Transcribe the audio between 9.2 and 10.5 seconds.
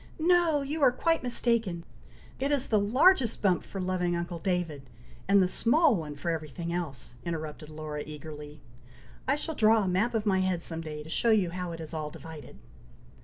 "I shall draw a map of my